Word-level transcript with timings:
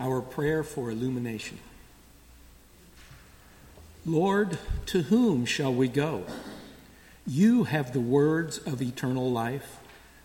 Our 0.00 0.20
prayer 0.20 0.62
for 0.62 0.90
illumination. 0.90 1.58
Lord, 4.04 4.58
to 4.86 5.02
whom 5.02 5.44
shall 5.44 5.72
we 5.72 5.88
go? 5.88 6.24
You 7.26 7.64
have 7.64 7.92
the 7.92 8.00
words 8.00 8.58
of 8.58 8.82
eternal 8.82 9.30
life. 9.30 9.78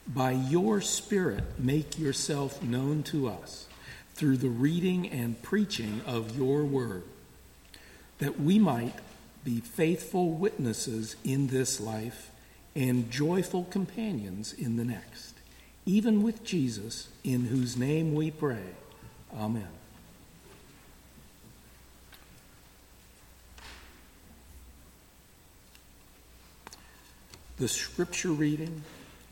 By 0.07 0.31
your 0.31 0.81
Spirit, 0.81 1.59
make 1.59 1.99
yourself 1.99 2.63
known 2.63 3.03
to 3.03 3.27
us 3.27 3.67
through 4.15 4.37
the 4.37 4.49
reading 4.49 5.07
and 5.09 5.41
preaching 5.43 6.01
of 6.07 6.35
your 6.35 6.63
word, 6.63 7.03
that 8.17 8.39
we 8.39 8.57
might 8.57 8.95
be 9.43 9.59
faithful 9.59 10.31
witnesses 10.31 11.15
in 11.23 11.47
this 11.47 11.79
life 11.79 12.31
and 12.75 13.11
joyful 13.11 13.65
companions 13.65 14.53
in 14.53 14.75
the 14.77 14.85
next, 14.85 15.35
even 15.85 16.23
with 16.23 16.43
Jesus, 16.43 17.09
in 17.23 17.45
whose 17.45 17.77
name 17.77 18.15
we 18.15 18.31
pray. 18.31 18.63
Amen. 19.35 19.67
The 27.57 27.67
scripture 27.67 28.29
reading, 28.29 28.83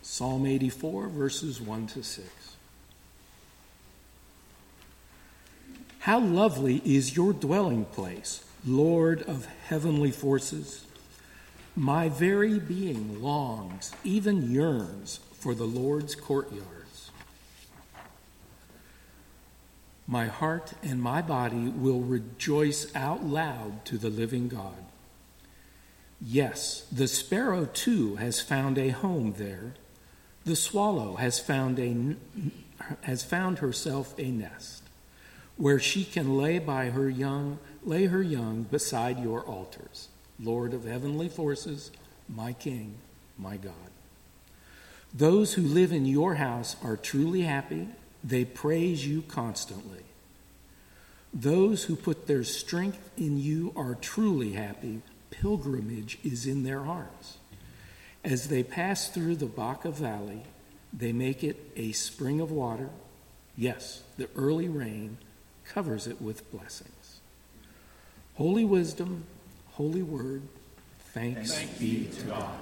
Psalm 0.01 0.45
84, 0.47 1.09
verses 1.09 1.61
1 1.61 1.87
to 1.87 2.03
6. 2.03 2.27
How 5.99 6.20
lovely 6.20 6.81
is 6.84 7.15
your 7.15 7.34
dwelling 7.34 7.85
place, 7.85 8.43
Lord 8.65 9.21
of 9.23 9.48
heavenly 9.67 10.12
forces! 10.12 10.85
My 11.75 12.09
very 12.09 12.57
being 12.57 13.21
longs, 13.21 13.91
even 14.03 14.51
yearns, 14.51 15.20
for 15.39 15.53
the 15.53 15.65
Lord's 15.65 16.15
courtyards. 16.15 16.74
My 20.07 20.25
heart 20.27 20.73
and 20.83 21.01
my 21.01 21.21
body 21.21 21.67
will 21.67 22.01
rejoice 22.01 22.93
out 22.95 23.23
loud 23.23 23.85
to 23.85 23.98
the 23.98 24.09
living 24.09 24.47
God. 24.47 24.85
Yes, 26.21 26.85
the 26.91 27.07
sparrow 27.07 27.65
too 27.65 28.15
has 28.15 28.39
found 28.39 28.77
a 28.77 28.89
home 28.89 29.34
there. 29.37 29.73
The 30.45 30.55
swallow 30.55 31.15
has 31.15 31.39
found 31.39 31.79
a 31.79 32.15
has 33.01 33.23
found 33.23 33.59
herself 33.59 34.13
a 34.20 34.29
nest 34.29 34.84
where 35.57 35.79
she 35.79 36.03
can 36.03 36.37
lay 36.37 36.59
by 36.59 36.90
her 36.90 37.09
young 37.09 37.57
lay 37.84 38.05
her 38.05 38.21
young 38.21 38.63
beside 38.63 39.19
your 39.19 39.41
altars. 39.41 40.09
Lord 40.40 40.73
of 40.73 40.85
heavenly 40.85 41.29
forces, 41.29 41.91
my 42.27 42.53
king, 42.53 42.95
my 43.37 43.57
God. 43.57 43.73
Those 45.13 45.53
who 45.53 45.62
live 45.62 45.93
in 45.93 46.05
your 46.05 46.35
house 46.35 46.75
are 46.84 46.97
truly 46.97 47.43
happy. 47.43 47.87
They 48.26 48.43
praise 48.43 49.05
you 49.05 49.21
constantly. 49.21 50.01
Those 51.31 51.84
who 51.84 51.95
put 51.95 52.26
their 52.26 52.43
strength 52.43 53.12
in 53.18 53.37
you 53.37 53.71
are 53.76 53.93
truly 53.93 54.54
happy 54.54 55.04
pilgrimage 55.29 56.18
is 56.23 56.48
in 56.48 56.63
their 56.63 56.84
hearts. 56.84 57.37
As 58.23 58.48
they 58.48 58.63
pass 58.63 59.09
through 59.09 59.35
the 59.35 59.46
Baca 59.46 59.91
Valley, 59.91 60.41
they 60.91 61.12
make 61.12 61.43
it 61.43 61.71
a 61.76 61.91
spring 61.91 62.41
of 62.41 62.49
water. 62.49 62.90
Yes, 63.55 64.01
the 64.18 64.28
early 64.35 64.69
rain 64.69 65.18
covers 65.66 66.07
it 66.07 66.19
with 66.19 66.50
blessings. 66.51 67.19
Holy 68.35 68.66
wisdom, 68.66 69.25
holy 69.73 70.01
word, 70.01 70.41
thanks, 71.13 71.53
thanks 71.53 71.78
be 71.78 72.06
to 72.06 72.23
God. 72.23 72.59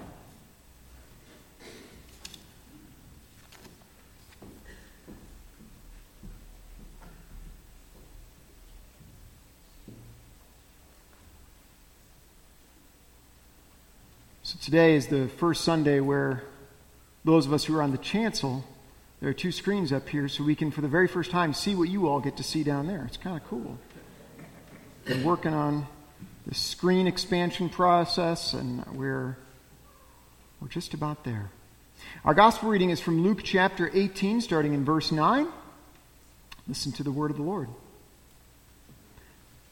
So 14.54 14.60
today 14.62 14.94
is 14.94 15.08
the 15.08 15.30
first 15.30 15.64
Sunday 15.64 16.00
where 16.00 16.44
those 17.26 17.48
of 17.48 17.54
us 17.54 17.66
who 17.66 17.76
are 17.76 17.82
on 17.82 17.90
the 17.90 17.98
chancel, 17.98 18.64
there 19.20 19.28
are 19.32 19.34
two 19.34 19.52
screens 19.52 19.92
up 19.92 20.08
here, 20.08 20.28
so 20.28 20.44
we 20.44 20.54
can, 20.54 20.70
for 20.70 20.82
the 20.82 20.88
very 20.88 21.08
first 21.08 21.32
time, 21.32 21.56
see 21.56 21.74
what 21.74 21.90
you 21.90 22.08
all 22.08 22.20
get 22.20 22.38
to 22.38 22.44
see 22.44 22.62
down 22.62 22.86
there. 22.86 23.04
It's 23.08 23.18
kind 23.18 23.36
of 23.36 23.44
cool. 23.48 23.80
Been 25.06 25.24
working 25.24 25.56
on 25.56 25.88
the 26.46 26.54
screen 26.54 27.08
expansion 27.08 27.68
process, 27.68 28.54
and 28.54 28.86
we're 28.94 29.40
we're 30.62 30.68
just 30.68 30.94
about 30.94 31.24
there. 31.24 31.50
Our 32.24 32.36
gospel 32.36 32.70
reading 32.70 32.92
is 32.92 33.00
from 33.00 33.24
Luke 33.24 33.42
chapter 33.44 33.90
18, 33.92 34.40
starting 34.40 34.76
in 34.76 34.86
verse 34.86 35.12
9. 35.12 35.48
Listen 36.68 36.92
to 36.92 37.02
the 37.02 37.12
word 37.12 37.32
of 37.32 37.38
the 37.38 37.44
Lord. 37.44 37.70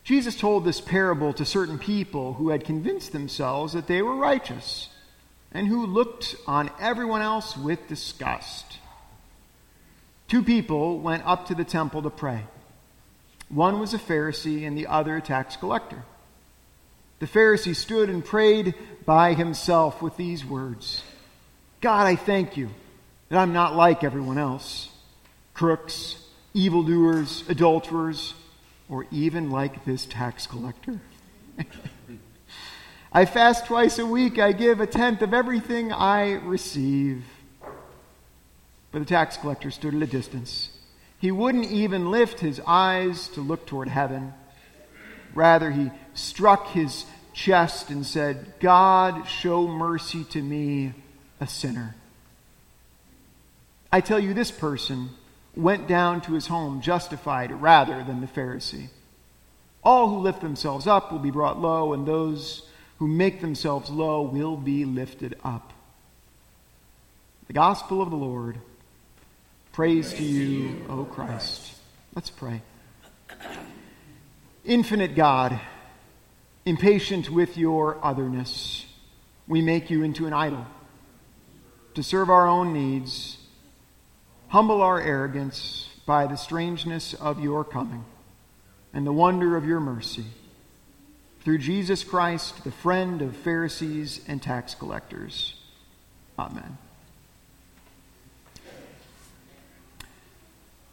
Jesus 0.03 0.35
told 0.35 0.65
this 0.65 0.81
parable 0.81 1.33
to 1.33 1.45
certain 1.45 1.77
people 1.77 2.33
who 2.33 2.49
had 2.49 2.65
convinced 2.65 3.11
themselves 3.11 3.73
that 3.73 3.87
they 3.87 4.01
were 4.01 4.15
righteous 4.15 4.89
and 5.51 5.67
who 5.67 5.85
looked 5.85 6.35
on 6.47 6.71
everyone 6.79 7.21
else 7.21 7.55
with 7.55 7.87
disgust. 7.87 8.77
Two 10.27 10.43
people 10.43 10.99
went 10.99 11.25
up 11.25 11.47
to 11.47 11.55
the 11.55 11.63
temple 11.63 12.01
to 12.01 12.09
pray. 12.09 12.43
One 13.49 13.79
was 13.79 13.93
a 13.93 13.99
Pharisee 13.99 14.65
and 14.65 14.77
the 14.77 14.87
other 14.87 15.17
a 15.17 15.21
tax 15.21 15.57
collector. 15.57 16.03
The 17.19 17.27
Pharisee 17.27 17.75
stood 17.75 18.09
and 18.09 18.23
prayed 18.23 18.73
by 19.05 19.33
himself 19.33 20.01
with 20.01 20.17
these 20.17 20.45
words 20.45 21.03
God, 21.81 22.07
I 22.07 22.15
thank 22.15 22.57
you 22.57 22.69
that 23.29 23.37
I'm 23.37 23.53
not 23.53 23.75
like 23.75 24.03
everyone 24.03 24.37
else 24.37 24.89
crooks, 25.53 26.17
evildoers, 26.53 27.43
adulterers 27.49 28.33
or 28.91 29.07
even 29.09 29.49
like 29.49 29.85
this 29.85 30.05
tax 30.05 30.45
collector. 30.45 30.99
I 33.13 33.25
fast 33.25 33.65
twice 33.65 33.97
a 33.97 34.05
week. 34.05 34.37
I 34.37 34.51
give 34.51 34.81
a 34.81 34.85
tenth 34.85 35.21
of 35.21 35.33
everything 35.33 35.93
I 35.93 36.33
receive. 36.33 37.23
But 38.91 38.99
the 38.99 39.05
tax 39.05 39.37
collector 39.37 39.71
stood 39.71 39.95
at 39.95 40.01
a 40.01 40.07
distance. 40.07 40.69
He 41.17 41.31
wouldn't 41.31 41.71
even 41.71 42.11
lift 42.11 42.41
his 42.41 42.59
eyes 42.67 43.29
to 43.29 43.41
look 43.41 43.65
toward 43.65 43.87
heaven. 43.87 44.33
Rather, 45.33 45.71
he 45.71 45.89
struck 46.13 46.67
his 46.71 47.05
chest 47.33 47.89
and 47.89 48.05
said, 48.05 48.55
God, 48.59 49.25
show 49.25 49.67
mercy 49.69 50.25
to 50.25 50.41
me, 50.41 50.93
a 51.39 51.47
sinner. 51.47 51.95
I 53.89 54.01
tell 54.01 54.19
you, 54.19 54.33
this 54.33 54.51
person 54.51 55.11
went 55.55 55.87
down 55.87 56.21
to 56.21 56.33
his 56.33 56.47
home 56.47 56.81
justified 56.81 57.61
rather 57.61 58.03
than 58.03 58.21
the 58.21 58.27
Pharisee. 58.27 58.87
All 59.83 60.09
who 60.09 60.19
lift 60.19 60.41
themselves 60.41 60.87
up 60.87 61.11
will 61.11 61.19
be 61.19 61.31
brought 61.31 61.59
low, 61.59 61.93
and 61.93 62.05
those 62.05 62.67
who 62.99 63.07
make 63.07 63.41
themselves 63.41 63.89
low 63.89 64.21
will 64.21 64.55
be 64.55 64.85
lifted 64.85 65.37
up. 65.43 65.73
The 67.47 67.53
gospel 67.53 68.01
of 68.01 68.09
the 68.09 68.15
Lord. 68.15 68.57
Praise, 69.73 70.13
Praise 70.13 70.19
to 70.19 70.23
you, 70.23 70.85
O 70.89 71.05
Christ. 71.05 71.75
Let's 72.13 72.29
pray. 72.29 72.61
Infinite 74.63 75.15
God, 75.15 75.59
impatient 76.65 77.29
with 77.29 77.57
your 77.57 77.97
otherness, 78.03 78.85
we 79.47 79.61
make 79.61 79.89
you 79.89 80.03
into 80.03 80.27
an 80.27 80.33
idol 80.33 80.65
to 81.95 82.03
serve 82.03 82.29
our 82.29 82.47
own 82.47 82.71
needs 82.71 83.37
Humble 84.51 84.81
our 84.81 84.99
arrogance 84.99 85.87
by 86.05 86.27
the 86.27 86.35
strangeness 86.35 87.13
of 87.13 87.39
your 87.39 87.63
coming 87.63 88.03
and 88.93 89.07
the 89.07 89.13
wonder 89.13 89.55
of 89.55 89.65
your 89.65 89.79
mercy. 89.79 90.25
Through 91.39 91.59
Jesus 91.59 92.03
Christ, 92.03 92.65
the 92.65 92.71
friend 92.71 93.21
of 93.21 93.33
Pharisees 93.33 94.19
and 94.27 94.41
tax 94.41 94.75
collectors. 94.75 95.53
Amen. 96.37 96.77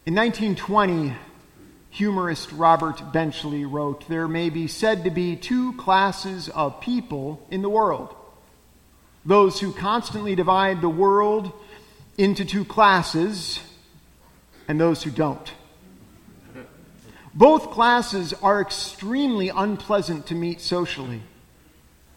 In 0.06 0.14
1920, 0.14 1.16
humorist 1.90 2.52
Robert 2.52 3.12
Benchley 3.12 3.64
wrote 3.64 4.08
There 4.08 4.28
may 4.28 4.50
be 4.50 4.68
said 4.68 5.02
to 5.02 5.10
be 5.10 5.34
two 5.34 5.72
classes 5.72 6.48
of 6.50 6.80
people 6.80 7.44
in 7.50 7.62
the 7.62 7.68
world 7.68 8.14
those 9.24 9.58
who 9.58 9.72
constantly 9.72 10.36
divide 10.36 10.80
the 10.80 10.88
world 10.88 11.52
into 12.18 12.44
two 12.44 12.64
classes 12.64 13.60
and 14.66 14.78
those 14.78 15.04
who 15.04 15.10
don't. 15.10 15.52
Both 17.32 17.70
classes 17.70 18.34
are 18.42 18.60
extremely 18.60 19.48
unpleasant 19.48 20.26
to 20.26 20.34
meet 20.34 20.60
socially, 20.60 21.22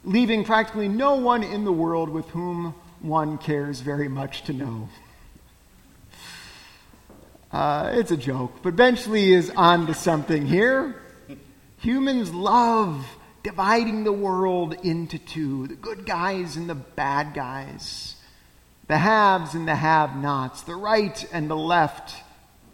leaving 0.04 0.44
practically 0.44 0.90
no 0.90 1.16
one 1.16 1.44
in 1.44 1.64
the 1.64 1.72
world 1.72 2.10
with 2.10 2.28
whom 2.30 2.74
one 3.00 3.38
cares 3.38 3.82
very 3.82 4.08
much 4.08 4.42
to 4.44 4.54
know. 4.54 4.90
Uh, 7.52 7.92
it's 7.94 8.10
a 8.10 8.18
joke, 8.18 8.64
but 8.64 8.76
Benchley 8.76 9.32
is 9.32 9.52
on 9.56 9.86
to 9.86 9.94
something 9.94 10.48
here. 10.48 10.96
Humans 11.80 12.34
love 12.34 13.06
dividing 13.44 14.04
the 14.04 14.14
world 14.14 14.74
into 14.84 15.20
two 15.20 15.68
the 15.68 15.76
good 15.76 16.06
guys 16.06 16.56
and 16.56 16.70
the 16.70 16.76
bad 16.76 17.34
guys 17.34 18.16
the 18.92 18.98
haves 18.98 19.54
and 19.54 19.66
the 19.66 19.76
have 19.76 20.18
nots, 20.18 20.64
the 20.64 20.76
right 20.76 21.26
and 21.32 21.50
the 21.50 21.56
left, 21.56 22.14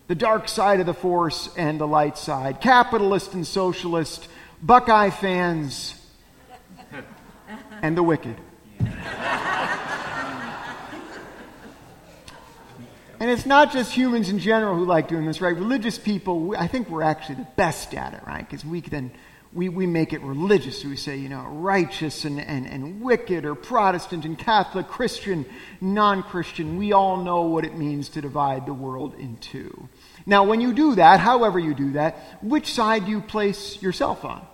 the 0.08 0.16
dark 0.16 0.50
side 0.50 0.80
of 0.80 0.88
the 0.88 0.94
force 0.94 1.48
and 1.56 1.80
the 1.80 1.86
light 1.86 2.18
side, 2.18 2.60
capitalist 2.60 3.36
and 3.36 3.46
socialist, 3.46 4.28
Buckeye 4.60 5.12
fans, 5.12 5.94
and 7.84 7.96
the 7.96 8.02
wicked. 8.02 8.36
And 13.20 13.30
it's 13.30 13.46
not 13.46 13.72
just 13.72 13.92
humans 13.94 14.30
in 14.30 14.40
general 14.40 14.76
who 14.76 14.86
like 14.86 15.08
doing 15.08 15.28
this, 15.28 15.40
right? 15.40 15.56
Religious 15.56 16.00
people, 16.00 16.56
I 16.58 16.66
think 16.66 16.90
we're 16.90 17.04
actually 17.04 17.36
the 17.36 17.48
best 17.56 17.94
at 17.94 18.16
it, 18.16 18.22
right? 18.26 18.48
Because 18.48 18.66
we 18.66 18.82
can 18.82 18.92
then 18.92 19.12
we, 19.58 19.70
we 19.70 19.88
make 19.88 20.14
it 20.14 20.22
religious. 20.22 20.86
We 20.86 20.96
say, 20.96 21.18
you 21.18 21.30
know, 21.30 21.42
righteous 21.42 22.26
and, 22.26 22.40
and, 22.40 22.68
and 22.68 23.02
wicked, 23.02 23.44
or 23.44 23.56
Protestant 23.56 24.24
and 24.24 24.38
Catholic, 24.38 24.88
Christian, 24.88 25.48
non 25.82 26.22
Christian. 26.22 26.78
We 26.78 26.94
all 26.94 27.18
know 27.18 27.42
what 27.42 27.66
it 27.66 27.76
means 27.76 28.10
to 28.10 28.22
divide 28.22 28.68
the 28.68 28.74
world 28.74 29.16
in 29.16 29.38
two. 29.38 29.90
Now, 30.28 30.44
when 30.44 30.62
you 30.62 30.74
do 30.74 30.94
that, 30.96 31.20
however 31.20 31.58
you 31.58 31.74
do 31.74 31.94
that, 31.94 32.38
which 32.44 32.72
side 32.72 33.06
do 33.06 33.12
you 33.12 33.20
place 33.20 33.82
yourself 33.82 34.24
on? 34.24 34.46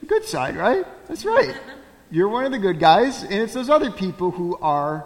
The 0.00 0.06
good 0.06 0.24
side, 0.24 0.56
right? 0.56 0.86
That's 1.08 1.26
right. 1.26 1.54
You're 2.10 2.30
one 2.30 2.46
of 2.46 2.52
the 2.52 2.58
good 2.58 2.80
guys, 2.80 3.22
and 3.22 3.34
it's 3.34 3.52
those 3.52 3.68
other 3.68 3.90
people 3.90 4.30
who 4.30 4.56
are 4.62 5.04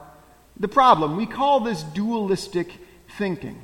the 0.56 0.69
problem. 0.69 1.16
We 1.16 1.26
call 1.26 1.58
this 1.58 1.82
dualistic 1.82 2.70
thinking. 3.19 3.60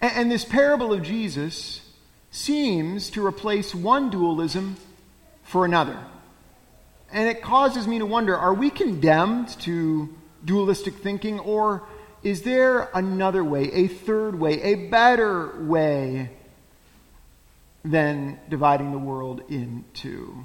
And, 0.00 0.12
and 0.16 0.32
this 0.32 0.46
parable 0.46 0.94
of 0.94 1.02
Jesus 1.02 1.82
seems 2.30 3.10
to 3.10 3.26
replace 3.26 3.74
one 3.74 4.10
dualism 4.10 4.76
for 5.42 5.64
another. 5.64 5.98
And 7.10 7.28
it 7.28 7.42
causes 7.42 7.86
me 7.86 7.98
to 7.98 8.06
wonder 8.06 8.36
are 8.36 8.54
we 8.54 8.70
condemned 8.70 9.48
to 9.60 10.14
dualistic 10.44 10.96
thinking, 10.96 11.40
or 11.40 11.82
is 12.22 12.42
there 12.42 12.90
another 12.94 13.42
way, 13.42 13.72
a 13.72 13.88
third 13.88 14.38
way, 14.38 14.60
a 14.62 14.74
better 14.74 15.64
way 15.64 16.30
than 17.84 18.38
dividing 18.48 18.92
the 18.92 18.98
world 18.98 19.42
in 19.48 19.84
two? 19.94 20.44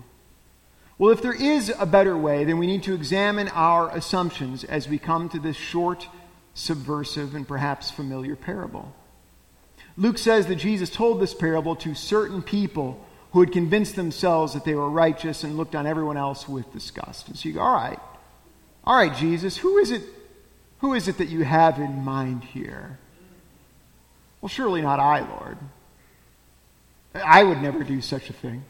Well, 0.97 1.11
if 1.11 1.21
there 1.21 1.33
is 1.33 1.73
a 1.77 1.85
better 1.85 2.15
way, 2.15 2.45
then 2.45 2.59
we 2.59 2.67
need 2.67 2.83
to 2.83 2.93
examine 2.93 3.49
our 3.49 3.89
assumptions 3.89 4.63
as 4.63 4.87
we 4.87 4.99
come 4.99 5.27
to 5.29 5.39
this 5.39 5.57
short, 5.57 6.07
subversive, 6.53 7.35
and 7.35 7.47
perhaps 7.47 7.91
familiar 7.91 8.35
parable. 8.35 8.95
Luke 9.95 10.17
says 10.17 10.47
that 10.47 10.55
Jesus 10.55 10.89
told 10.89 11.19
this 11.19 11.33
parable 11.33 11.75
to 11.77 11.93
certain 11.93 12.41
people 12.41 13.05
who 13.31 13.39
had 13.39 13.51
convinced 13.51 13.95
themselves 13.95 14.53
that 14.53 14.65
they 14.65 14.75
were 14.75 14.89
righteous 14.89 15.43
and 15.43 15.57
looked 15.57 15.75
on 15.75 15.87
everyone 15.87 16.17
else 16.17 16.47
with 16.47 16.71
disgust. 16.71 17.27
And 17.27 17.37
so 17.37 17.49
you 17.49 17.55
go, 17.55 17.61
all 17.61 17.73
right, 17.73 17.99
all 18.83 18.95
right, 18.95 19.15
Jesus, 19.15 19.57
who 19.57 19.77
is 19.77 19.91
it, 19.91 20.03
who 20.79 20.93
is 20.93 21.07
it 21.07 21.17
that 21.17 21.29
you 21.29 21.43
have 21.43 21.79
in 21.79 22.03
mind 22.03 22.43
here? 22.43 22.99
Well, 24.41 24.49
surely 24.49 24.81
not 24.81 24.99
I, 24.99 25.21
Lord. 25.21 25.57
I 27.15 27.43
would 27.43 27.61
never 27.61 27.83
do 27.83 28.01
such 28.01 28.29
a 28.29 28.33
thing. 28.33 28.63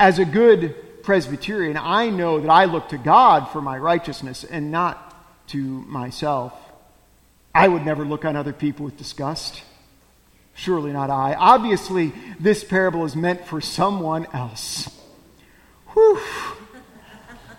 As 0.00 0.18
a 0.18 0.24
good 0.24 1.02
Presbyterian, 1.02 1.76
I 1.76 2.10
know 2.10 2.40
that 2.40 2.50
I 2.50 2.64
look 2.64 2.88
to 2.90 2.98
God 2.98 3.48
for 3.50 3.62
my 3.62 3.78
righteousness 3.78 4.44
and 4.44 4.70
not 4.70 5.14
to 5.48 5.58
myself. 5.58 6.52
I 7.54 7.68
would 7.68 7.84
never 7.84 8.04
look 8.04 8.24
on 8.24 8.36
other 8.36 8.52
people 8.52 8.84
with 8.84 8.96
disgust. 8.96 9.62
Surely 10.58 10.92
not 10.92 11.08
I. 11.08 11.34
Obviously, 11.34 12.12
this 12.40 12.64
parable 12.64 13.04
is 13.04 13.14
meant 13.14 13.46
for 13.46 13.60
someone 13.60 14.26
else. 14.32 14.90
Whew. 15.92 16.20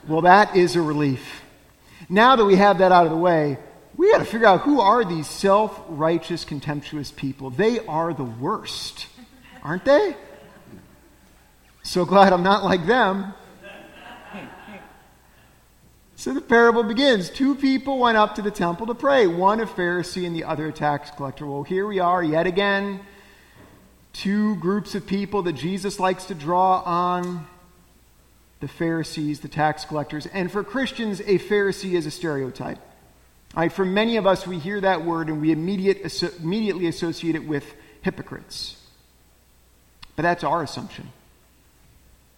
Well, 0.06 0.22
that 0.24 0.58
is 0.58 0.76
a 0.76 0.82
relief. 0.82 1.42
Now 2.10 2.36
that 2.36 2.44
we 2.44 2.58
have 2.58 2.80
that 2.80 2.92
out 2.92 3.06
of 3.06 3.12
the 3.12 3.18
way, 3.18 3.58
we 3.96 4.12
got 4.12 4.18
to 4.18 4.26
figure 4.26 4.48
out 4.48 4.62
who 4.62 4.82
are 4.82 5.06
these 5.06 5.28
self 5.30 5.82
righteous, 5.88 6.44
contemptuous 6.44 7.10
people. 7.10 7.52
They 7.52 7.80
are 7.86 8.14
the 8.14 8.26
worst, 8.26 9.08
aren't 9.64 9.86
they? 9.86 10.18
So 11.84 12.04
glad 12.04 12.34
I'm 12.34 12.44
not 12.44 12.66
like 12.66 12.86
them. 12.86 13.34
So 16.20 16.34
the 16.34 16.42
parable 16.42 16.84
begins. 16.84 17.30
Two 17.30 17.56
people 17.56 17.98
went 17.98 18.18
up 18.18 18.36
to 18.36 18.42
the 18.42 18.52
temple 18.52 18.88
to 18.88 18.94
pray, 18.94 19.26
one 19.26 19.62
a 19.62 19.66
Pharisee 19.66 20.28
and 20.28 20.36
the 20.36 20.44
other 20.44 20.68
a 20.68 20.74
tax 20.74 21.10
collector. 21.12 21.48
Well, 21.48 21.64
here 21.64 21.88
we 21.88 22.00
are 22.00 22.22
yet 22.22 22.46
again. 22.46 23.00
Two 24.12 24.58
groups 24.58 24.96
of 24.96 25.08
people 25.08 25.44
that 25.44 25.54
Jesus 25.54 25.98
likes 25.98 26.26
to 26.26 26.36
draw 26.36 26.82
on 26.82 27.48
the 28.60 28.68
Pharisees, 28.68 29.40
the 29.40 29.48
tax 29.48 29.86
collectors. 29.86 30.26
And 30.26 30.52
for 30.52 30.62
Christians, 30.62 31.22
a 31.22 31.40
Pharisee 31.40 31.94
is 31.94 32.06
a 32.06 32.12
stereotype. 32.12 32.80
For 33.72 33.86
many 33.86 34.18
of 34.18 34.28
us, 34.28 34.46
we 34.46 34.60
hear 34.60 34.82
that 34.82 35.06
word 35.06 35.30
and 35.30 35.40
we 35.40 35.54
immediate, 35.54 36.22
immediately 36.42 36.88
associate 36.88 37.36
it 37.36 37.48
with 37.48 37.64
hypocrites. 38.02 38.76
But 40.18 40.24
that's 40.24 40.44
our 40.44 40.64
assumption. 40.64 41.14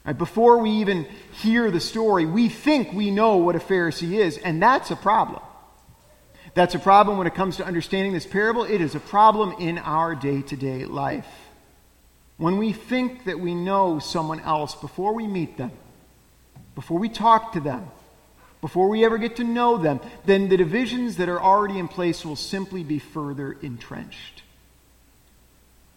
Right, 0.04 0.18
before 0.18 0.58
we 0.58 0.72
even 0.72 1.06
hear 1.42 1.70
the 1.70 1.80
story, 1.80 2.26
we 2.26 2.50
think 2.50 2.92
we 2.92 3.12
know 3.12 3.38
what 3.38 3.56
a 3.56 3.60
Pharisee 3.60 4.14
is, 4.14 4.38
and 4.38 4.62
that's 4.62 4.90
a 4.90 4.96
problem. 4.96 5.42
That's 6.54 6.76
a 6.76 6.80
problem 6.80 7.18
when 7.18 7.28
it 7.28 7.36
comes 7.36 7.58
to 7.58 7.66
understanding 7.66 8.12
this 8.14 8.26
parable. 8.26 8.64
It 8.64 8.82
is 8.82 8.96
a 8.96 9.00
problem 9.00 9.54
in 9.60 9.78
our 9.78 10.16
day 10.16 10.42
to 10.42 10.56
day 10.56 10.86
life. 10.86 11.28
When 12.38 12.58
we 12.58 12.74
think 12.74 13.26
that 13.26 13.40
we 13.40 13.54
know 13.54 14.00
someone 14.00 14.40
else 14.40 14.74
before 14.74 15.14
we 15.14 15.28
meet 15.28 15.58
them, 15.58 15.72
before 16.74 16.98
we 16.98 17.08
talk 17.08 17.54
to 17.54 17.60
them, 17.60 17.88
before 18.60 18.90
we 18.90 19.06
ever 19.06 19.18
get 19.18 19.36
to 19.36 19.44
know 19.44 19.78
them, 19.78 20.00
then 20.26 20.50
the 20.50 20.58
divisions 20.58 21.18
that 21.18 21.30
are 21.30 21.42
already 21.42 21.78
in 21.78 21.88
place 21.88 22.26
will 22.26 22.36
simply 22.36 22.84
be 22.84 23.00
further 23.00 23.54
entrenched. 23.62 24.44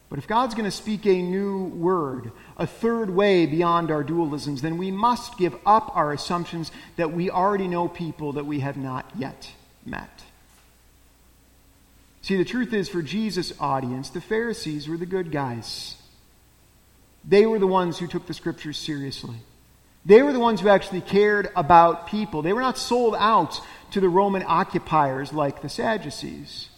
But 0.09 0.19
if 0.19 0.29
God's 0.29 0.55
going 0.55 0.67
to 0.67 0.71
speak 0.71 1.07
a 1.07 1.23
new 1.23 1.65
word, 1.65 2.31
a 2.57 2.67
third 2.67 3.11
way 3.11 3.47
beyond 3.47 3.91
our 3.91 4.05
dualisms, 4.05 4.61
then 4.61 4.79
we 4.79 4.91
must 4.91 5.39
give 5.39 5.57
up 5.67 5.97
our 5.97 6.13
assumptions 6.13 6.71
that 6.97 7.13
we 7.13 7.31
already 7.31 7.67
know 7.67 7.89
people 7.89 8.35
that 8.35 8.47
we 8.47 8.61
have 8.61 8.77
not 8.77 9.11
yet 9.17 9.51
met. 9.85 10.23
See, 12.23 12.37
the 12.37 12.45
truth 12.45 12.73
is, 12.73 12.89
for 12.89 13.03
Jesus' 13.03 13.53
audience, 13.61 14.09
the 14.11 14.21
Pharisees 14.21 14.89
were 14.89 14.97
the 14.97 15.05
good 15.05 15.31
guys. 15.31 15.97
They 17.27 17.45
were 17.45 17.59
the 17.59 17.67
ones 17.67 17.99
who 17.99 18.07
took 18.07 18.27
the 18.27 18.35
scriptures 18.35 18.79
seriously. 18.79 19.37
They 20.07 20.23
were 20.23 20.33
the 20.33 20.39
ones 20.39 20.61
who 20.61 20.69
actually 20.69 21.01
cared 21.01 21.51
about 21.57 22.07
people. 22.07 22.43
They 22.43 22.53
were 22.53 22.61
not 22.61 22.79
sold 22.79 23.15
out 23.19 23.61
to 23.93 24.01
the 24.01 24.09
Roman 24.09 24.45
occupiers 24.47 25.33
like 25.33 25.63
the 25.63 25.69
Sadducees. 25.69 26.69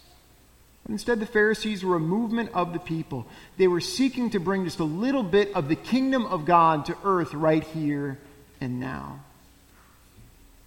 Instead, 0.89 1.19
the 1.19 1.25
Pharisees 1.25 1.83
were 1.83 1.97
a 1.97 1.99
movement 1.99 2.49
of 2.53 2.71
the 2.71 2.79
people. 2.79 3.27
They 3.57 3.67
were 3.67 3.81
seeking 3.81 4.29
to 4.29 4.39
bring 4.39 4.63
just 4.63 4.79
a 4.79 4.85
little 4.85 5.23
bit 5.23 5.53
of 5.53 5.67
the 5.67 5.75
kingdom 5.75 6.25
of 6.25 6.45
God 6.45 6.85
to 6.85 6.97
earth 7.03 7.33
right 7.33 7.63
here 7.63 8.17
and 8.61 8.79
now. 8.79 9.19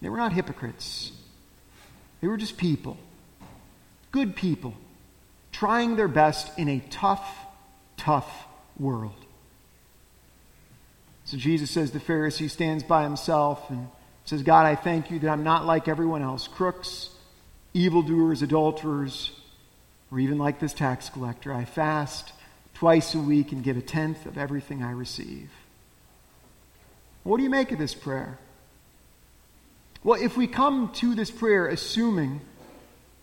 They 0.01 0.09
were 0.09 0.17
not 0.17 0.33
hypocrites, 0.33 1.11
they 2.21 2.27
were 2.27 2.37
just 2.37 2.57
people, 2.57 2.97
good 4.11 4.35
people, 4.35 4.75
trying 5.51 5.95
their 5.95 6.07
best 6.07 6.57
in 6.57 6.69
a 6.69 6.79
tough, 6.89 7.27
tough 7.97 8.45
world. 8.79 9.13
So 11.25 11.37
Jesus 11.37 11.71
says 11.71 11.91
the 11.91 11.99
Pharisee 11.99 12.49
stands 12.49 12.83
by 12.83 13.03
himself 13.03 13.69
and 13.69 13.87
says, 14.25 14.43
God, 14.43 14.65
I 14.65 14.75
thank 14.75 15.09
you 15.09 15.19
that 15.19 15.29
I'm 15.29 15.43
not 15.43 15.65
like 15.65 15.87
everyone 15.87 16.21
else 16.21 16.47
crooks, 16.47 17.09
evildoers, 17.73 18.41
adulterers 18.41 19.31
or 20.11 20.19
even 20.19 20.37
like 20.37 20.59
this 20.59 20.73
tax 20.73 21.09
collector, 21.09 21.53
I 21.53 21.65
fast 21.65 22.33
twice 22.73 23.15
a 23.15 23.19
week 23.19 23.51
and 23.51 23.63
give 23.63 23.77
a 23.77 23.81
tenth 23.81 24.25
of 24.25 24.37
everything 24.37 24.83
I 24.83 24.91
receive. 24.91 25.49
What 27.23 27.37
do 27.37 27.43
you 27.43 27.49
make 27.49 27.71
of 27.71 27.79
this 27.79 27.93
prayer? 27.93 28.37
Well, 30.03 30.21
if 30.21 30.35
we 30.35 30.47
come 30.47 30.91
to 30.95 31.13
this 31.13 31.29
prayer 31.29 31.67
assuming 31.67 32.41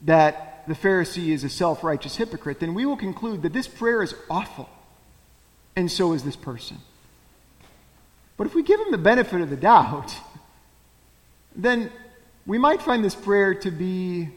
that 0.03 0.63
the 0.69 0.75
Pharisee 0.75 1.29
is 1.29 1.43
a 1.43 1.49
self 1.49 1.83
righteous 1.83 2.17
hypocrite, 2.17 2.61
then 2.61 2.75
we 2.75 2.87
will 2.87 2.97
conclude 2.97 3.43
that 3.43 3.53
this 3.53 3.67
prayer 3.67 4.03
is 4.03 4.15
awful, 4.31 4.69
and 5.75 5.91
so 5.91 6.13
is 6.13 6.23
this 6.23 6.37
person. 6.37 6.79
But 8.37 8.47
if 8.47 8.55
we 8.55 8.63
give 8.63 8.79
him 8.79 8.93
the 8.93 8.99
benefit 8.99 9.41
of 9.41 9.51
the 9.51 9.57
doubt, 9.57 10.15
then 11.57 11.91
we 12.47 12.59
might 12.59 12.81
find 12.81 13.05
this 13.05 13.17
prayer 13.17 13.55
to 13.57 13.71
be 13.71 14.29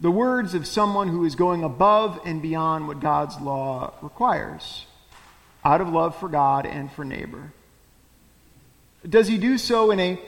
the 0.00 0.10
words 0.10 0.54
of 0.54 0.66
someone 0.66 1.08
who 1.08 1.24
is 1.24 1.34
going 1.34 1.64
above 1.64 2.20
and 2.24 2.42
beyond 2.42 2.86
what 2.86 3.00
God's 3.00 3.40
law 3.40 3.94
requires, 4.02 4.84
out 5.64 5.80
of 5.80 5.88
love 5.88 6.16
for 6.16 6.28
God 6.28 6.66
and 6.66 6.92
for 6.92 7.04
neighbor. 7.04 7.52
Does 9.08 9.28
he 9.28 9.38
do 9.38 9.56
so 9.56 9.90
in 9.90 10.00
a 10.00 10.20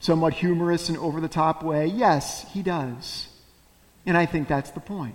somewhat 0.00 0.34
humorous 0.34 0.88
and 0.88 0.98
over 0.98 1.20
the 1.20 1.28
top 1.28 1.62
way? 1.62 1.86
Yes, 1.86 2.46
he 2.52 2.62
does. 2.62 3.28
And 4.04 4.16
I 4.16 4.26
think 4.26 4.48
that's 4.48 4.70
the 4.70 4.80
point. 4.80 5.14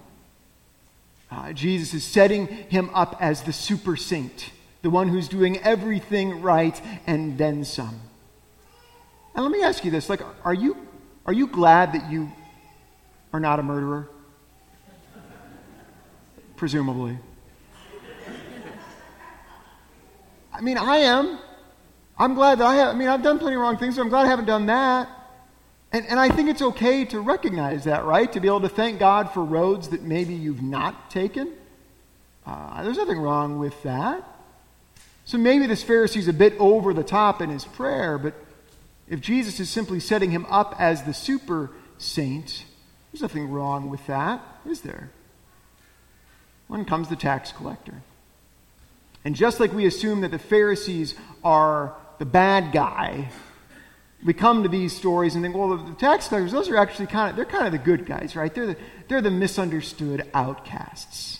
Uh, 1.32 1.54
Jesus 1.54 1.94
is 1.94 2.04
setting 2.04 2.48
him 2.48 2.90
up 2.94 3.18
as 3.20 3.44
the 3.44 3.54
super 3.54 3.96
saint, 3.96 4.52
the 4.82 4.90
one 4.90 5.08
who's 5.08 5.28
doing 5.28 5.58
everything 5.60 6.42
right 6.42 6.80
and 7.08 7.38
then 7.38 7.64
some. 7.64 8.02
And 9.36 9.44
let 9.44 9.52
me 9.52 9.64
ask 9.64 9.84
you 9.84 9.92
this 9.92 10.10
like, 10.10 10.22
are 10.46 10.54
you, 10.54 10.78
are 11.26 11.34
you 11.34 11.48
glad 11.48 11.94
that 11.94 12.12
you 12.12 12.32
are 13.34 13.40
not 13.40 13.60
a 13.60 13.64
murderer? 13.64 14.10
presumably. 16.64 17.18
I 20.54 20.62
mean, 20.62 20.78
I 20.78 20.98
am. 21.00 21.40
I'm 22.18 22.36
glad 22.36 22.60
that 22.60 22.66
I 22.66 22.76
have, 22.76 22.96
I 22.96 22.98
mean, 22.98 23.10
I've 23.10 23.22
done 23.22 23.38
plenty 23.38 23.56
of 23.56 23.62
wrong 23.62 23.76
things, 23.76 23.96
so 23.96 24.02
I'm 24.02 24.08
glad 24.08 24.28
I 24.28 24.30
haven't 24.30 24.46
done 24.46 24.68
that. 24.68 25.10
And, 25.92 26.06
and 26.06 26.18
I 26.18 26.30
think 26.30 26.48
it's 26.48 26.62
okay 26.62 27.04
to 27.04 27.20
recognize 27.20 27.84
that, 27.84 28.06
right? 28.06 28.32
To 28.32 28.40
be 28.40 28.48
able 28.48 28.62
to 28.62 28.70
thank 28.70 28.98
God 28.98 29.32
for 29.32 29.44
roads 29.44 29.90
that 29.90 30.04
maybe 30.04 30.34
you've 30.34 30.62
not 30.62 31.12
taken. 31.12 31.52
Uh, 32.46 32.82
there's 32.84 32.96
nothing 32.96 33.20
wrong 33.20 33.60
with 33.60 33.84
that. 33.84 34.24
So 35.26 35.38
maybe 35.38 35.68
this 35.68 35.84
Pharisee's 35.84 36.30
a 36.30 36.34
bit 36.34 36.54
over 36.60 36.94
the 36.94 37.04
top 37.04 37.42
in 37.42 37.50
his 37.50 37.66
prayer, 37.66 38.18
but 38.18 38.36
if 39.10 39.20
Jesus 39.20 39.60
is 39.60 39.70
simply 39.70 40.00
setting 40.00 40.32
him 40.32 40.46
up 40.50 40.76
as 40.80 41.04
the 41.04 41.14
super 41.14 41.72
saint, 41.98 42.64
there's 43.14 43.22
nothing 43.22 43.52
wrong 43.52 43.92
with 43.92 44.06
that, 44.08 44.42
is 44.66 44.82
there? 44.82 45.12
When 46.68 46.84
comes 46.84 47.10
the 47.10 47.16
tax 47.16 47.52
collector. 47.52 48.02
And 49.24 49.36
just 49.36 49.60
like 49.60 49.72
we 49.72 49.86
assume 49.86 50.22
that 50.22 50.32
the 50.32 50.40
Pharisees 50.40 51.14
are 51.44 51.96
the 52.18 52.26
bad 52.26 52.72
guy, 52.72 53.30
we 54.26 54.34
come 54.34 54.64
to 54.64 54.70
these 54.70 54.96
stories 54.96 55.36
and 55.36 55.44
think, 55.44 55.56
well, 55.56 55.78
the 55.78 55.94
tax 55.94 56.28
collectors, 56.28 56.52
those 56.52 56.70
are 56.70 56.78
actually 56.78 57.06
kind 57.06 57.30
of, 57.30 57.36
they're 57.36 57.46
kind 57.46 57.68
of 57.68 57.72
the 57.72 57.78
good 57.78 58.08
guys, 58.08 58.36
right? 58.36 58.52
They're 58.52 58.66
the, 58.66 58.78
they're 59.08 59.22
the 59.22 59.30
misunderstood 59.30 60.28
outcasts. 60.34 61.40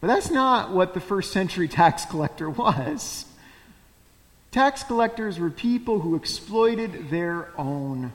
But 0.00 0.08
that's 0.08 0.32
not 0.32 0.72
what 0.72 0.94
the 0.94 1.00
first 1.00 1.32
century 1.32 1.68
tax 1.68 2.04
collector 2.06 2.50
was. 2.50 3.24
Tax 4.50 4.82
collectors 4.82 5.38
were 5.38 5.50
people 5.50 6.00
who 6.00 6.16
exploited 6.16 7.08
their 7.08 7.52
own 7.56 8.12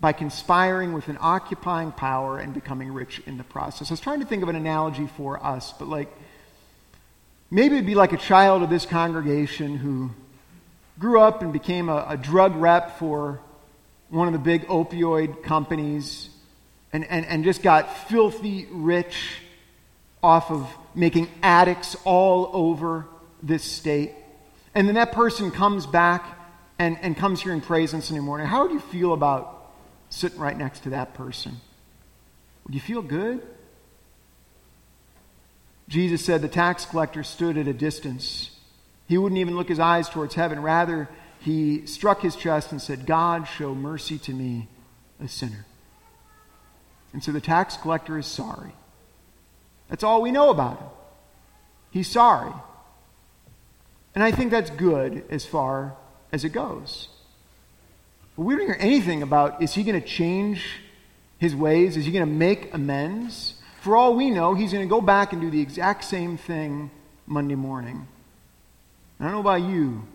by 0.00 0.12
conspiring 0.12 0.92
with 0.92 1.08
an 1.08 1.18
occupying 1.20 1.92
power 1.92 2.38
and 2.38 2.54
becoming 2.54 2.92
rich 2.92 3.20
in 3.26 3.36
the 3.36 3.44
process. 3.44 3.90
I 3.90 3.94
was 3.94 4.00
trying 4.00 4.20
to 4.20 4.26
think 4.26 4.42
of 4.42 4.48
an 4.48 4.56
analogy 4.56 5.08
for 5.16 5.44
us, 5.44 5.72
but 5.72 5.88
like 5.88 6.08
maybe 7.50 7.74
it'd 7.76 7.86
be 7.86 7.96
like 7.96 8.12
a 8.12 8.18
child 8.18 8.62
of 8.62 8.70
this 8.70 8.86
congregation 8.86 9.76
who 9.76 10.10
grew 10.98 11.20
up 11.20 11.42
and 11.42 11.52
became 11.52 11.88
a, 11.88 12.06
a 12.10 12.16
drug 12.16 12.54
rep 12.56 12.98
for 12.98 13.40
one 14.08 14.26
of 14.28 14.32
the 14.32 14.38
big 14.38 14.66
opioid 14.68 15.42
companies 15.42 16.30
and, 16.92 17.04
and, 17.04 17.26
and 17.26 17.44
just 17.44 17.62
got 17.62 18.08
filthy 18.08 18.66
rich 18.70 19.40
off 20.22 20.50
of 20.50 20.68
making 20.94 21.28
addicts 21.42 21.96
all 22.04 22.50
over 22.52 23.06
this 23.42 23.62
state. 23.62 24.12
And 24.74 24.86
then 24.86 24.94
that 24.94 25.12
person 25.12 25.50
comes 25.50 25.86
back 25.86 26.24
and, 26.78 26.96
and 27.02 27.16
comes 27.16 27.42
here 27.42 27.52
and 27.52 27.62
prays 27.62 27.94
on 27.94 28.02
Sunday 28.02 28.20
morning. 28.20 28.46
How 28.46 28.62
would 28.62 28.72
you 28.72 28.80
feel 28.80 29.12
about 29.12 29.57
sitting 30.10 30.38
right 30.38 30.56
next 30.56 30.84
to 30.84 30.90
that 30.90 31.14
person? 31.14 31.60
Would 32.64 32.74
you 32.74 32.80
feel 32.80 33.02
good? 33.02 33.46
Jesus 35.88 36.24
said 36.24 36.42
the 36.42 36.48
tax 36.48 36.84
collector 36.84 37.22
stood 37.22 37.56
at 37.56 37.66
a 37.66 37.72
distance. 37.72 38.50
He 39.06 39.16
wouldn't 39.16 39.40
even 39.40 39.56
look 39.56 39.68
his 39.68 39.80
eyes 39.80 40.08
towards 40.08 40.34
heaven. 40.34 40.60
Rather, 40.60 41.08
he 41.40 41.86
struck 41.86 42.20
his 42.20 42.36
chest 42.36 42.72
and 42.72 42.82
said, 42.82 43.06
God, 43.06 43.48
show 43.48 43.74
mercy 43.74 44.18
to 44.18 44.32
me, 44.32 44.68
a 45.22 45.28
sinner. 45.28 45.64
And 47.12 47.24
so 47.24 47.32
the 47.32 47.40
tax 47.40 47.76
collector 47.76 48.18
is 48.18 48.26
sorry. 48.26 48.72
That's 49.88 50.04
all 50.04 50.20
we 50.20 50.30
know 50.30 50.50
about 50.50 50.78
him. 50.78 50.88
He's 51.90 52.08
sorry. 52.08 52.52
And 54.14 54.22
I 54.22 54.30
think 54.30 54.50
that's 54.50 54.70
good 54.70 55.24
as 55.30 55.46
far 55.46 55.96
as 56.32 56.44
it 56.44 56.50
goes. 56.50 57.08
But 58.38 58.44
we 58.44 58.54
don't 58.54 58.66
hear 58.66 58.76
anything 58.78 59.24
about 59.24 59.60
is 59.60 59.74
he 59.74 59.82
going 59.82 60.00
to 60.00 60.06
change 60.06 60.64
his 61.38 61.56
ways? 61.56 61.96
Is 61.96 62.04
he 62.04 62.12
going 62.12 62.24
to 62.24 62.32
make 62.32 62.72
amends? 62.72 63.54
For 63.80 63.96
all 63.96 64.14
we 64.14 64.30
know, 64.30 64.54
he's 64.54 64.72
going 64.72 64.86
to 64.86 64.88
go 64.88 65.00
back 65.00 65.32
and 65.32 65.42
do 65.42 65.50
the 65.50 65.60
exact 65.60 66.04
same 66.04 66.36
thing 66.36 66.92
Monday 67.26 67.56
morning. 67.56 68.06
I 69.18 69.24
don't 69.24 69.32
know 69.32 69.40
about 69.40 69.62
you, 69.62 70.06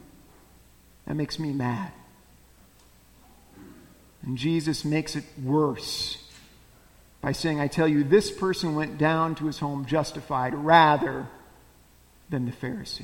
that 1.06 1.16
makes 1.16 1.38
me 1.38 1.52
mad. 1.52 1.92
And 4.22 4.38
Jesus 4.38 4.86
makes 4.86 5.18
it 5.18 5.26
worse 5.44 6.18
by 7.20 7.34
saying, 7.34 7.60
I 7.60 7.68
tell 7.68 7.90
you, 7.90 8.06
this 8.06 8.32
person 8.32 8.74
went 8.74 8.98
down 8.98 9.36
to 9.36 9.48
his 9.48 9.60
home 9.60 9.86
justified 9.86 10.54
rather 10.56 11.28
than 12.30 12.46
the 12.46 12.54
Pharisee. 12.54 13.04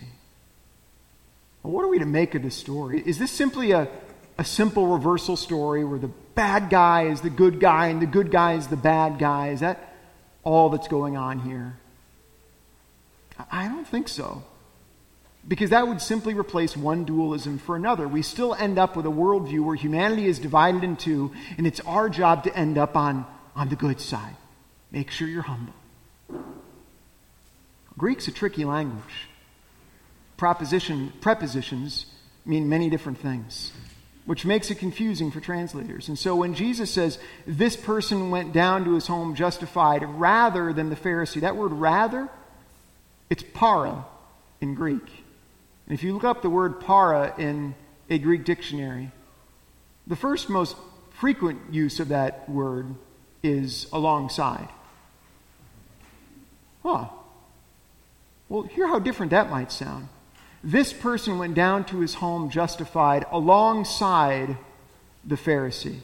Well, 1.61 1.73
what 1.73 1.83
are 1.83 1.89
we 1.89 1.99
to 1.99 2.05
make 2.05 2.35
of 2.35 2.41
this 2.41 2.55
story? 2.55 3.03
Is 3.05 3.19
this 3.19 3.31
simply 3.31 3.71
a, 3.71 3.89
a 4.39 4.45
simple 4.45 4.87
reversal 4.87 5.35
story 5.35 5.83
where 5.83 5.99
the 5.99 6.07
bad 6.33 6.69
guy 6.69 7.07
is 7.07 7.19
the 7.19 7.29
good 7.29 7.59
guy 7.59 7.87
and 7.87 8.01
the 8.01 8.05
good 8.05 8.31
guy 8.31 8.53
is 8.53 8.67
the 8.67 8.77
bad 8.77 9.19
guy? 9.19 9.49
Is 9.49 9.59
that 9.59 9.93
all 10.43 10.69
that's 10.69 10.87
going 10.87 11.17
on 11.17 11.39
here? 11.39 11.77
I 13.51 13.67
don't 13.67 13.85
think 13.85 14.07
so. 14.07 14.43
Because 15.45 15.71
that 15.71 15.89
would 15.89 16.01
simply 16.01 16.35
replace 16.35 16.77
one 16.77 17.03
dualism 17.03 17.57
for 17.57 17.75
another. 17.75 18.07
We 18.07 18.21
still 18.21 18.55
end 18.55 18.79
up 18.79 18.95
with 18.95 19.05
a 19.05 19.09
worldview 19.09 19.59
where 19.59 19.75
humanity 19.75 20.25
is 20.27 20.39
divided 20.39 20.85
in 20.85 20.95
two, 20.95 21.33
and 21.57 21.67
it's 21.67 21.81
our 21.81 22.09
job 22.09 22.45
to 22.45 22.55
end 22.55 22.77
up 22.77 22.95
on 22.95 23.25
on 23.57 23.67
the 23.67 23.75
good 23.75 23.99
side. 23.99 24.37
Make 24.89 25.11
sure 25.11 25.27
you're 25.27 25.41
humble. 25.41 25.73
Greek's 27.97 28.29
a 28.29 28.31
tricky 28.31 28.63
language. 28.63 29.27
Proposition, 30.37 31.11
prepositions 31.19 32.05
mean 32.45 32.69
many 32.69 32.89
different 32.89 33.17
things, 33.17 33.73
which 34.25 34.45
makes 34.45 34.69
it 34.69 34.75
confusing 34.75 35.31
for 35.31 35.39
translators. 35.39 36.07
And 36.07 36.17
so 36.17 36.35
when 36.35 36.53
Jesus 36.53 36.91
says, 36.91 37.17
this 37.47 37.75
person 37.75 38.29
went 38.29 38.53
down 38.53 38.85
to 38.85 38.93
his 38.93 39.07
home 39.07 39.35
justified 39.35 40.03
rather 40.03 40.71
than 40.71 40.89
the 40.89 40.95
Pharisee, 40.95 41.41
that 41.41 41.55
word 41.55 41.71
rather, 41.71 42.29
it's 43.29 43.43
para 43.53 44.05
in 44.61 44.75
Greek. 44.75 45.23
And 45.87 45.97
if 45.97 46.03
you 46.03 46.13
look 46.13 46.23
up 46.23 46.41
the 46.41 46.49
word 46.49 46.79
para 46.79 47.33
in 47.37 47.73
a 48.09 48.19
Greek 48.19 48.45
dictionary, 48.45 49.11
the 50.05 50.15
first 50.15 50.49
most 50.49 50.75
frequent 51.11 51.73
use 51.73 51.99
of 51.99 52.09
that 52.09 52.47
word 52.49 52.95
is 53.41 53.87
alongside. 53.91 54.69
Huh. 56.83 57.07
Well, 58.47 58.63
hear 58.63 58.87
how 58.87 58.99
different 58.99 59.31
that 59.31 59.49
might 59.49 59.71
sound. 59.71 60.07
This 60.63 60.91
person 60.91 61.39
went 61.39 61.55
down 61.55 61.85
to 61.85 61.99
his 61.99 62.15
home 62.15 62.49
justified 62.49 63.25
alongside 63.31 64.57
the 65.23 65.35
Pharisee. 65.35 65.99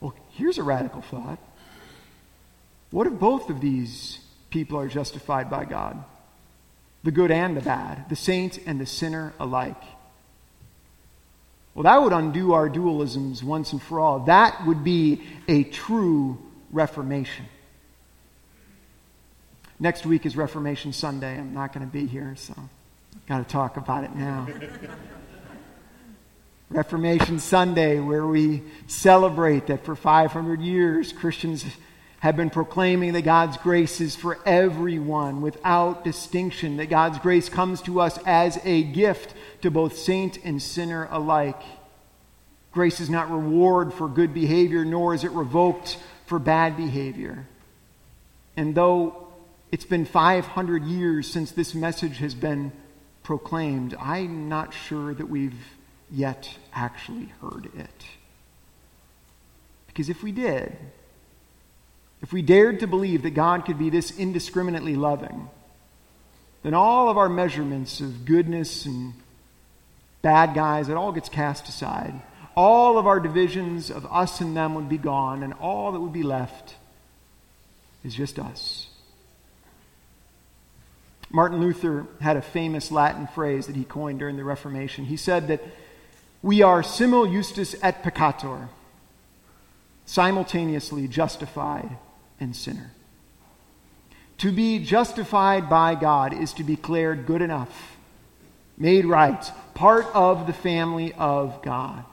Well, 0.00 0.14
here's 0.30 0.58
a 0.58 0.62
radical 0.62 1.02
thought. 1.02 1.38
What 2.90 3.06
if 3.06 3.14
both 3.14 3.50
of 3.50 3.60
these 3.60 4.18
people 4.50 4.78
are 4.78 4.88
justified 4.88 5.50
by 5.50 5.64
God? 5.64 6.02
The 7.04 7.10
good 7.10 7.30
and 7.30 7.56
the 7.56 7.60
bad, 7.60 8.08
the 8.08 8.16
saint 8.16 8.58
and 8.66 8.80
the 8.80 8.86
sinner 8.86 9.32
alike. 9.38 9.82
Well, 11.74 11.82
that 11.84 12.02
would 12.02 12.12
undo 12.12 12.52
our 12.52 12.68
dualisms 12.68 13.42
once 13.42 13.72
and 13.72 13.82
for 13.82 13.98
all. 13.98 14.20
That 14.20 14.64
would 14.66 14.84
be 14.84 15.22
a 15.48 15.64
true 15.64 16.38
Reformation. 16.70 17.46
Next 19.84 20.06
week 20.06 20.24
is 20.24 20.34
Reformation 20.34 20.94
Sunday. 20.94 21.38
I'm 21.38 21.52
not 21.52 21.74
going 21.74 21.84
to 21.86 21.92
be 21.92 22.06
here, 22.06 22.34
so 22.38 22.54
I've 22.56 23.26
got 23.26 23.46
to 23.46 23.52
talk 23.52 23.76
about 23.76 24.02
it 24.02 24.16
now. 24.16 24.48
Reformation 26.70 27.38
Sunday, 27.38 28.00
where 28.00 28.26
we 28.26 28.62
celebrate 28.86 29.66
that 29.66 29.84
for 29.84 29.94
500 29.94 30.62
years 30.62 31.12
Christians 31.12 31.66
have 32.20 32.34
been 32.34 32.48
proclaiming 32.48 33.12
that 33.12 33.26
God's 33.26 33.58
grace 33.58 34.00
is 34.00 34.16
for 34.16 34.38
everyone 34.46 35.42
without 35.42 36.02
distinction, 36.02 36.78
that 36.78 36.86
God's 36.86 37.18
grace 37.18 37.50
comes 37.50 37.82
to 37.82 38.00
us 38.00 38.18
as 38.24 38.58
a 38.64 38.84
gift 38.84 39.34
to 39.60 39.70
both 39.70 39.98
saint 39.98 40.38
and 40.46 40.62
sinner 40.62 41.08
alike. 41.10 41.60
Grace 42.72 43.00
is 43.00 43.10
not 43.10 43.30
reward 43.30 43.92
for 43.92 44.08
good 44.08 44.32
behavior, 44.32 44.82
nor 44.82 45.12
is 45.12 45.24
it 45.24 45.30
revoked 45.32 45.98
for 46.24 46.38
bad 46.38 46.74
behavior. 46.74 47.46
And 48.56 48.74
though 48.74 49.23
it's 49.72 49.84
been 49.84 50.04
500 50.04 50.84
years 50.84 51.30
since 51.30 51.52
this 51.52 51.74
message 51.74 52.18
has 52.18 52.34
been 52.34 52.72
proclaimed, 53.22 53.96
I'm 53.98 54.48
not 54.48 54.72
sure 54.72 55.14
that 55.14 55.28
we've 55.28 55.54
yet 56.10 56.56
actually 56.72 57.32
heard 57.40 57.68
it. 57.74 58.04
Because 59.86 60.08
if 60.08 60.22
we 60.22 60.32
did, 60.32 60.76
if 62.22 62.32
we 62.32 62.42
dared 62.42 62.80
to 62.80 62.86
believe 62.86 63.22
that 63.22 63.30
God 63.30 63.64
could 63.64 63.78
be 63.78 63.90
this 63.90 64.16
indiscriminately 64.18 64.96
loving, 64.96 65.48
then 66.62 66.74
all 66.74 67.08
of 67.08 67.18
our 67.18 67.28
measurements 67.28 68.00
of 68.00 68.24
goodness 68.24 68.86
and 68.86 69.14
bad 70.22 70.54
guys, 70.54 70.88
it 70.88 70.96
all 70.96 71.12
gets 71.12 71.28
cast 71.28 71.68
aside. 71.68 72.14
All 72.56 72.98
of 72.98 73.06
our 73.06 73.20
divisions 73.20 73.90
of 73.90 74.06
us 74.10 74.40
and 74.40 74.56
them 74.56 74.74
would 74.74 74.88
be 74.88 74.98
gone, 74.98 75.42
and 75.42 75.52
all 75.54 75.92
that 75.92 76.00
would 76.00 76.12
be 76.12 76.22
left 76.22 76.76
is 78.04 78.14
just 78.14 78.38
us. 78.38 78.88
Martin 81.34 81.60
Luther 81.60 82.06
had 82.20 82.36
a 82.36 82.42
famous 82.42 82.92
Latin 82.92 83.26
phrase 83.26 83.66
that 83.66 83.74
he 83.74 83.82
coined 83.82 84.20
during 84.20 84.36
the 84.36 84.44
Reformation. 84.44 85.04
He 85.04 85.16
said 85.16 85.48
that 85.48 85.60
we 86.42 86.62
are 86.62 86.80
simul 86.80 87.26
justus 87.26 87.74
et 87.82 88.04
peccator, 88.04 88.68
simultaneously 90.06 91.08
justified 91.08 91.96
and 92.38 92.54
sinner. 92.54 92.92
To 94.38 94.52
be 94.52 94.78
justified 94.78 95.68
by 95.68 95.96
God 95.96 96.32
is 96.32 96.52
to 96.52 96.62
be 96.62 96.76
declared 96.76 97.26
good 97.26 97.42
enough, 97.42 97.96
made 98.78 99.04
right, 99.04 99.50
part 99.74 100.06
of 100.14 100.46
the 100.46 100.52
family 100.52 101.14
of 101.14 101.60
God. 101.62 102.04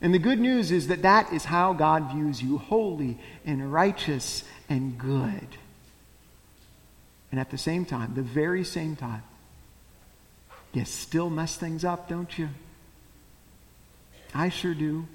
And 0.00 0.14
the 0.14 0.18
good 0.18 0.40
news 0.40 0.70
is 0.70 0.88
that 0.88 1.02
that 1.02 1.30
is 1.30 1.44
how 1.44 1.74
God 1.74 2.10
views 2.14 2.42
you 2.42 2.56
holy 2.56 3.18
and 3.44 3.70
righteous 3.70 4.44
and 4.66 4.96
good. 4.96 5.58
And 7.30 7.38
at 7.38 7.50
the 7.50 7.58
same 7.58 7.84
time, 7.84 8.14
the 8.14 8.22
very 8.22 8.64
same 8.64 8.96
time, 8.96 9.22
you 10.72 10.84
still 10.84 11.30
mess 11.30 11.56
things 11.56 11.84
up, 11.84 12.08
don't 12.08 12.38
you? 12.38 12.48
I 14.34 14.48
sure 14.48 14.74
do. 14.74 15.06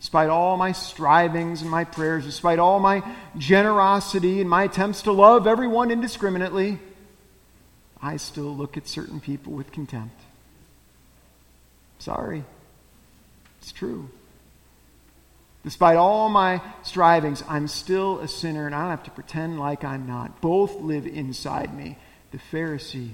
Despite 0.00 0.30
all 0.30 0.56
my 0.56 0.72
strivings 0.72 1.60
and 1.62 1.70
my 1.70 1.84
prayers, 1.84 2.24
despite 2.24 2.58
all 2.58 2.78
my 2.78 3.02
generosity 3.36 4.40
and 4.40 4.48
my 4.48 4.64
attempts 4.64 5.02
to 5.02 5.12
love 5.12 5.46
everyone 5.46 5.90
indiscriminately, 5.90 6.78
I 8.00 8.16
still 8.16 8.54
look 8.56 8.76
at 8.76 8.86
certain 8.86 9.20
people 9.20 9.52
with 9.52 9.72
contempt. 9.72 10.20
Sorry. 11.98 12.44
It's 13.60 13.72
true. 13.72 14.08
Despite 15.68 15.98
all 15.98 16.30
my 16.30 16.62
strivings, 16.82 17.44
I'm 17.46 17.68
still 17.68 18.20
a 18.20 18.26
sinner 18.26 18.64
and 18.64 18.74
I 18.74 18.80
don't 18.80 18.88
have 18.88 19.02
to 19.02 19.10
pretend 19.10 19.60
like 19.60 19.84
I'm 19.84 20.06
not. 20.06 20.40
Both 20.40 20.76
live 20.76 21.06
inside 21.06 21.76
me 21.76 21.98
the 22.30 22.38
Pharisee 22.38 23.10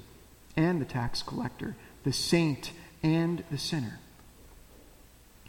and 0.55 0.81
the 0.81 0.85
tax 0.85 1.21
collector, 1.21 1.75
the 2.05 2.13
saint 2.13 2.71
and 3.03 3.43
the 3.51 3.59
sinner. 3.59 3.99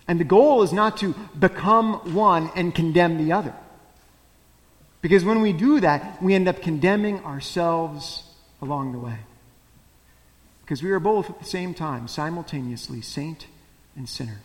And 0.07 0.19
the 0.19 0.23
goal 0.23 0.63
is 0.63 0.73
not 0.73 0.97
to 0.97 1.13
become 1.37 2.15
one 2.15 2.49
and 2.55 2.73
condemn 2.73 3.23
the 3.23 3.33
other. 3.33 3.53
Because 5.03 5.23
when 5.23 5.41
we 5.41 5.53
do 5.53 5.79
that, 5.81 6.23
we 6.23 6.33
end 6.33 6.47
up 6.47 6.59
condemning 6.63 7.23
ourselves 7.23 8.23
along 8.63 8.93
the 8.93 8.99
way. 8.99 9.19
Because 10.61 10.81
we 10.81 10.89
are 10.89 10.99
both 10.99 11.29
at 11.29 11.37
the 11.37 11.45
same 11.45 11.75
time, 11.75 12.07
simultaneously, 12.07 13.01
saint 13.01 13.45
and 13.95 14.09
sinner. 14.09 14.39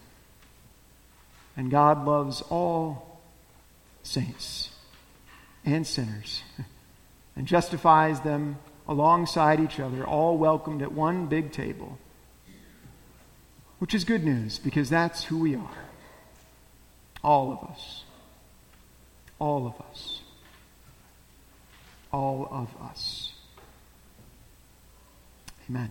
And 1.57 1.71
God 1.71 2.07
loves 2.07 2.43
all 2.43 3.21
saints 4.03 4.71
and 5.65 5.87
sinners 5.87 6.43
and 7.37 7.47
justifies 7.47 8.21
them 8.21 8.59
alongside 8.89 9.61
each 9.61 9.79
other, 9.79 10.05
all 10.05 10.37
welcomed 10.37 10.83
at 10.83 10.93
one 10.93 11.27
big 11.27 11.53
table. 11.53 11.99
Which 13.79 13.95
is 13.95 14.05
good 14.05 14.25
news 14.25 14.59
because 14.59 14.91
that's 14.91 15.25
who 15.25 15.39
we 15.39 15.55
are. 15.55 15.79
All 17.23 17.53
of 17.53 17.71
us. 17.71 18.05
All 19.39 19.67
of 19.67 19.81
us. 19.91 20.21
All 22.13 22.49
of 22.51 22.69
us. 22.83 23.33
Amen. 25.69 25.91